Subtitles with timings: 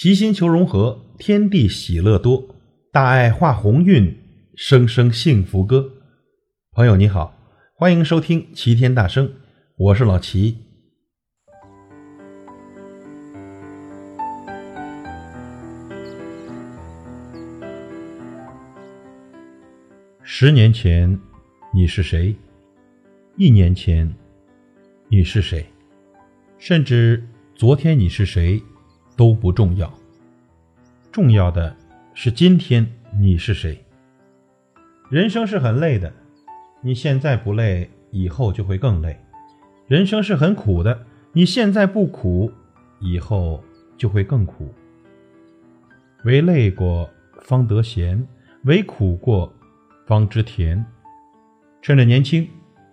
[0.00, 2.54] 齐心求融合，天地喜乐多，
[2.92, 4.16] 大爱化鸿运，
[4.54, 5.90] 声声幸福歌。
[6.70, 7.36] 朋友你好，
[7.74, 9.28] 欢迎收听齐天大圣，
[9.76, 10.56] 我是老齐。
[20.22, 21.18] 十年前
[21.74, 22.36] 你是谁？
[23.36, 24.14] 一年前
[25.08, 25.66] 你是谁？
[26.56, 28.62] 甚至昨天你是谁？
[29.18, 29.92] 都不重要，
[31.10, 31.74] 重要的
[32.14, 32.86] 是今天
[33.18, 33.84] 你是谁。
[35.10, 36.12] 人生是很累的，
[36.82, 39.16] 你现在不累，以后就会更累；
[39.88, 42.52] 人生是很苦的，你现在不苦，
[43.00, 43.64] 以后
[43.96, 44.72] 就会更苦。
[46.22, 47.10] 唯累过
[47.42, 48.24] 方得闲，
[48.66, 49.52] 唯苦过
[50.06, 50.86] 方知甜。
[51.82, 52.48] 趁着年轻，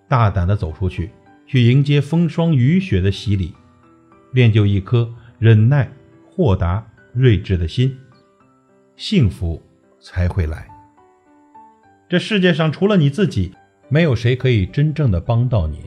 [0.08, 1.12] 大胆的走出去，
[1.46, 3.54] 去迎接风霜雨雪的洗礼，
[4.32, 5.88] 练就一颗忍耐。
[6.36, 7.98] 豁达睿智的心，
[8.98, 9.62] 幸福
[10.02, 10.68] 才会来。
[12.10, 13.56] 这世界上除了你自己，
[13.88, 15.86] 没有谁可以真正的帮到你。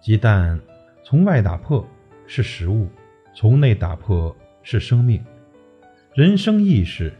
[0.00, 0.58] 鸡蛋
[1.04, 1.86] 从外打破
[2.26, 2.88] 是食物，
[3.34, 5.22] 从内打破是生命。
[6.14, 7.12] 人生意识，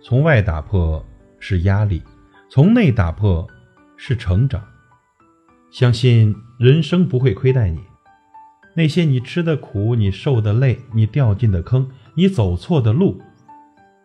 [0.00, 1.04] 从外打破
[1.40, 2.00] 是压力，
[2.48, 3.44] 从内打破
[3.96, 4.64] 是成长。
[5.72, 7.80] 相信人生不会亏待你。
[8.78, 13.18] 那些你吃的苦，你受的累，你掉进的坑，你走错的路，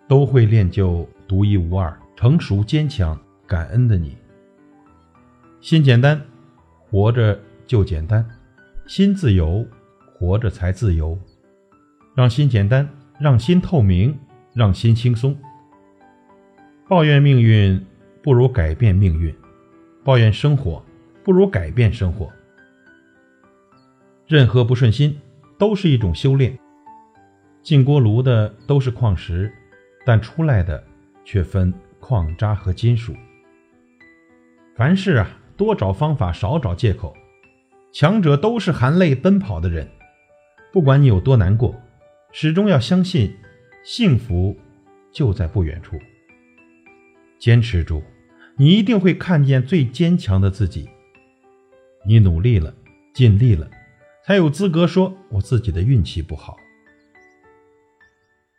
[0.08, 4.16] 都会练就独一无二、成熟坚强、感恩的你。
[5.59, 6.22] 心简单，
[6.80, 8.23] 活着就简单；
[8.88, 9.66] 心自由，
[10.17, 11.19] 活着才自由。
[12.16, 12.88] 让心简单，
[13.19, 14.17] 让心透明，
[14.53, 15.38] 让心轻松。
[16.88, 17.85] 抱怨命运，
[18.23, 19.33] 不如改变命运；
[20.06, 20.81] 抱怨生活，
[21.25, 22.31] 不如改变生活。
[24.32, 25.20] 任何不顺心
[25.60, 26.58] 都是一种修炼。
[27.62, 29.52] 进锅炉的都是矿石，
[30.06, 30.82] 但出来的
[31.26, 33.14] 却分矿渣和金属。
[34.74, 37.14] 凡事啊，多找方法，少找借口。
[37.91, 39.86] 强者都是含泪奔跑的人。
[40.72, 41.75] 不管你有多难过，
[42.31, 43.36] 始终要相信，
[43.84, 44.58] 幸福
[45.12, 46.00] 就在不远处。
[47.38, 48.02] 坚持住，
[48.56, 50.88] 你一定会看见最坚强的自己。
[52.06, 52.74] 你努力了，
[53.14, 53.70] 尽力了。
[54.26, 56.58] 才有资格说我自己的运气不好。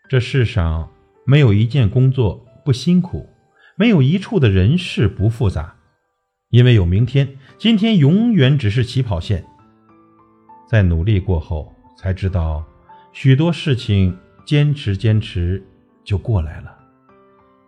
[0.09, 0.91] 这世上
[1.25, 3.29] 没有一件工作不辛苦，
[3.77, 5.77] 没有一处的人事不复杂，
[6.51, 9.45] 因为有明天，今天永远只是起跑线。
[10.69, 12.65] 在努力过后，才知道
[13.13, 15.63] 许多事情坚持坚持
[16.03, 16.77] 就过来了。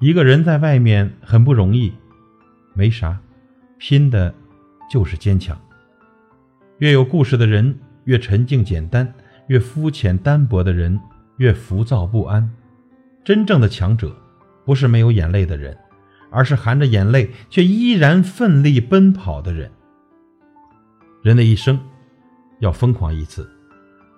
[0.01, 1.93] 一个人在外面很不容易，
[2.75, 3.19] 没啥，
[3.79, 4.35] 拼的
[4.91, 5.59] 就是坚强。
[6.79, 9.13] 越有故事的人越沉静简单，
[9.49, 10.99] 越肤浅单薄的人
[11.39, 12.51] 越浮躁不安。
[13.25, 14.15] 真正的强者，
[14.65, 15.77] 不是没有眼泪的人，
[16.31, 19.71] 而是含着眼泪却依然奋力奔跑的人。
[21.23, 21.81] 人的一生，
[22.61, 23.49] 要疯狂一次，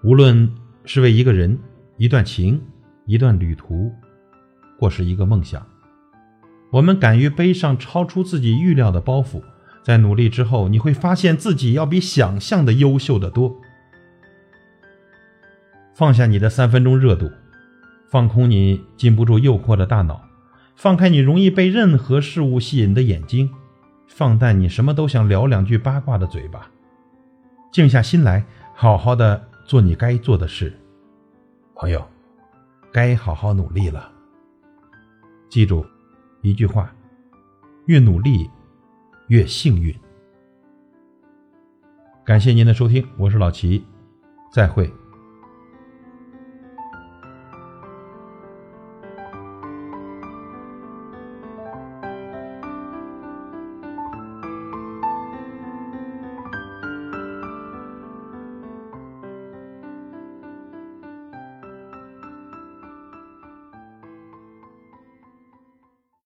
[0.03, 0.51] 无论
[0.85, 1.57] 是为一个人、
[1.97, 2.61] 一段情、
[3.05, 3.93] 一段旅途，
[4.79, 5.65] 或是一个梦想。
[6.73, 9.41] 我们敢于背上超出自己预料的包袱。
[9.85, 13.57] 在努力之后，你会发现自己要比想象的优秀的多。
[15.97, 17.33] 放下你的三分钟热度，
[18.07, 20.21] 放空你禁不住诱惑的大脑，
[20.75, 23.51] 放开你容易被任何事物吸引的眼睛，
[24.07, 26.71] 放淡你什么都想聊两句八卦的嘴巴，
[27.73, 30.79] 静下心来，好好的做你该做的事。
[31.75, 32.07] 朋友，
[32.93, 34.13] 该好好努力了。
[35.49, 35.83] 记住
[36.43, 36.95] 一句话：
[37.87, 38.51] 越努力。
[39.29, 39.93] 越幸运。
[42.25, 43.85] 感谢您的收听，我是老齐，
[44.53, 44.89] 再会。